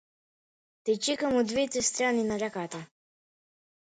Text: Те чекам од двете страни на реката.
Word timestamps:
Те 0.87 0.95
чекам 1.07 1.35
од 1.41 1.51
двете 1.51 1.83
страни 1.89 2.23
на 2.31 2.39
реката. 2.45 2.81